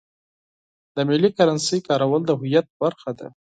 د 0.95 0.97
ملي 1.09 1.29
کرنسۍ 1.37 1.79
کارول 1.87 2.21
د 2.25 2.31
هویت 2.39 2.67
برخه 2.81 3.11
ده. 3.19 3.27